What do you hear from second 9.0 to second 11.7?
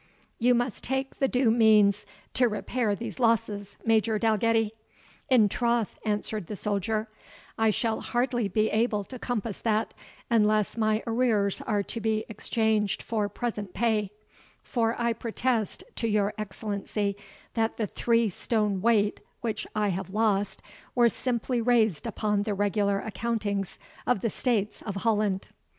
to compass that, unless my arrears